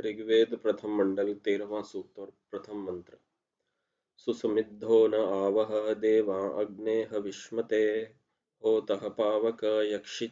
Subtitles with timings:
[0.00, 3.18] ऋग्वेद प्रथम मंडल तेरहवा सूक्त और प्रथम मंत्र।
[4.16, 8.14] सुसमिद्धो न आवह देवा अग्ने हविष्मते
[8.64, 10.30] होतः पावक यक्षि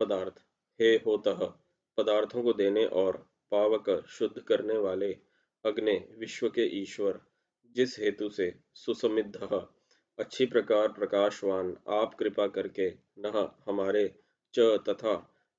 [0.00, 0.34] पदार्थ।
[0.80, 1.52] हे होतः,
[1.96, 5.18] पदार्थों को देने और पावक शुद्ध करने वाले
[5.64, 7.20] अग्नि विश्व के ईश्वर,
[7.70, 9.36] जिस हेतु से सुसमिद्ध
[10.18, 12.88] अच्छी प्रकार प्रकाशवान, आप कृपा करके
[13.18, 14.14] न हमारे
[14.54, 15.12] च तथा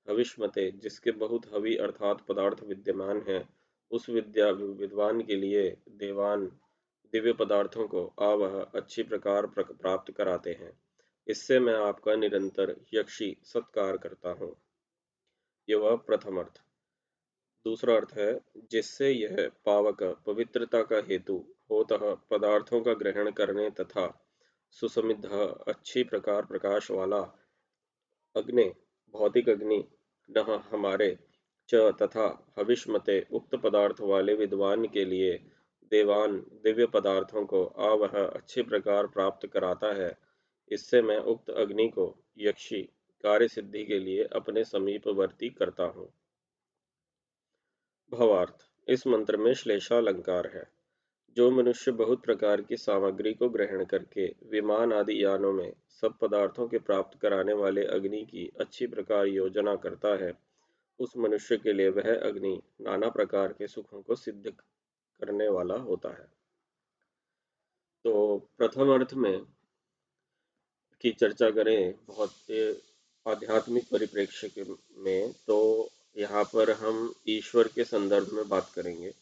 [0.08, 3.50] हविष्मते, जिसके बहुत हवि अर्थात पदार्थ विद्यमान है,
[3.92, 6.46] उस विद्या विद्वान के लिए देवान
[7.14, 10.72] दिव्य पदार्थों को आवह अच्छी प्रकार प्राप्त कराते हैं।
[11.28, 14.56] इससे मैं आपका निरंतर यक्षी सत्कार करता हूँ।
[15.70, 16.62] यह वह प्रथम अर्थ।
[17.66, 18.40] दूसरा अर्थ है,
[18.72, 24.26] जिससे यह पावक पवित्रता का हेतु होता पदार्थों का ग्रहण करने तथा
[24.72, 25.26] सुसमिद्ध
[25.68, 27.20] अच्छी प्रकार प्रकाश वाला
[28.36, 28.72] अग्नि,
[29.14, 29.84] भौतिक अग्नि
[30.30, 31.18] न हमारे
[31.70, 35.34] च तथा हविष्मते उक्त पदार्थ वाले विद्वान के लिए
[35.92, 40.18] देवान दिव्य पदार्थों को आ वह अच्छी प्रकार प्राप्त कराता है।
[40.72, 42.82] इससे मैं उक्त अग्नि को यक्षी
[43.24, 46.14] कार्य सिद्धि के लिए अपने समीपवर्ती करता हूँ।
[48.12, 48.56] भवार्थ,
[48.88, 50.79] इस मंत्र में श्लेषालंकार है।
[51.40, 56.68] जो मनुष्य बहुत प्रकार की सामग्री को ग्रहण करके विमान आदि यानों में सब पदार्थों
[56.68, 60.32] के प्राप्त कराने वाले अग्नि की अच्छी प्रकार योजना करता है,
[61.00, 62.52] उस मनुष्य के लिए वह अग्नि
[62.82, 66.28] नाना प्रकार के सुखों को सिद्ध करने वाला होता है।
[68.06, 69.40] तो प्रथम अर्थ में
[71.04, 72.52] की चर्चा करें बहुत
[73.26, 74.66] आध्यात्मिक परिप्रेक्ष्य
[74.98, 75.58] में तो
[76.18, 79.14] यहाँ पर हम ईश्वर के संदर्भ में बात करेंगे।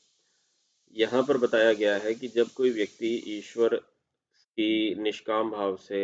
[0.96, 6.00] यहाँ पर बताया गया है कि जब कोई व्यक्ति ईश्वर की निष्काम भाव से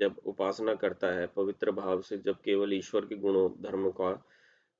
[0.00, 4.12] जब उपासना करता है, पवित्र भाव से जब केवल ईश्वर के गुणों, धर्म का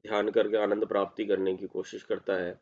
[0.05, 2.59] ध्यान करके आनंद प्राप्ति करने की कोशिश करता है,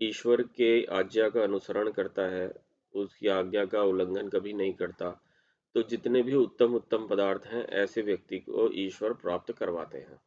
[0.00, 2.50] ईश्वर के आज्ञा का अनुसरण करता है,
[2.94, 5.10] उसकी आज्ञा का उल्लंघन कभी नहीं करता
[5.74, 10.20] तो जितने भी उत्तम उत्तम पदार्थ हैं, ऐसे व्यक्ति को ईश्वर प्राप्त करवाते हैं।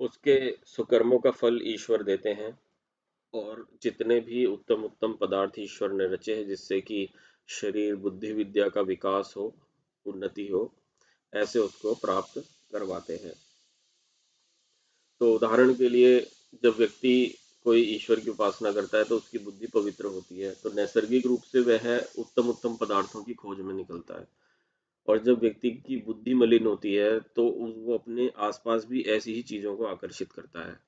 [0.00, 2.50] उसके सुकर्मों का फल ईश्वर देते हैं
[3.36, 7.08] और जितने भी उत्तम उत्तम पदार्थ ईश्वर ने रचे हैं, जिससे कि
[7.48, 9.54] शरीर, बुद्धि विद्या का विकास हो,
[10.06, 10.70] उन्नति हो,
[11.32, 12.38] ऐसे उसको प्राप्त
[12.72, 13.34] करवाते हैं।
[15.20, 16.20] तो उदाहरण के लिए,
[16.64, 17.34] जब व्यक्ति
[17.66, 21.42] कोई ईश्वर की उपासना करता है तो उसकी बुद्धि पवित्र होती है तो नैसर्गिक रूप
[21.42, 24.26] से वह उत्तम उत्तम पदार्थों की खोज में निकलता है।
[25.08, 27.44] और जब व्यक्ति की बुद्धि मलिन होती है तो
[27.78, 30.78] वो अपने आसपास भी ऐसी ही चीज़ों को आकर्षित करता है।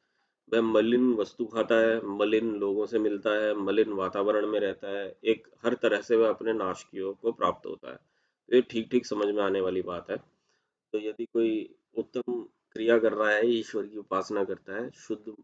[0.52, 5.06] वह मलिन वस्तु खाता है, मलिन लोगों से मिलता है, मलिन वातावरण में रहता है,
[5.24, 8.88] एक हर तरह से वह अपने नाश की को प्राप्त होता है। तो ये ठीक
[8.90, 11.50] ठीक समझ में आने वाली बात है। तो यदि कोई
[11.96, 12.42] उत्तम
[12.76, 15.34] क्रिया कर रहा है, ईश्वर की उपासना करता है, शुद्ध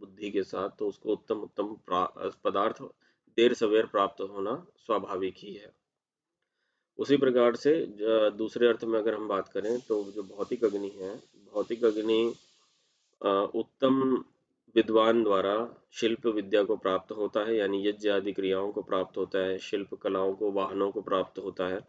[0.00, 1.76] बुद्धि के साथ तो उसको उत्तम उत्तम
[2.44, 2.82] पदार्थ
[3.38, 5.72] देर सवेर प्राप्त होना स्वाभाविक ही है।
[6.98, 7.74] उसी प्रकार से
[8.38, 11.14] दूसरे अर्थ में अगर हम बात करें तो जो भौतिक अग्नि है,
[11.54, 12.34] भौतिक अग्नि
[13.54, 14.24] उत्तम
[14.76, 19.38] विद्वान द्वारा शिल्प विद्या को प्राप्त होता है, यानी यज्ञ आदि क्रियाओं को प्राप्त होता
[19.38, 21.80] है, शिल्प कलाओं को, वाहनों को प्राप्त होता है,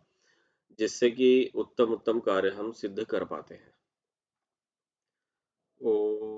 [0.80, 3.74] जिससे कि उत्तम उत्तम कार्य हम सिद्ध कर पाते हैं।
[5.82, 6.35] ओ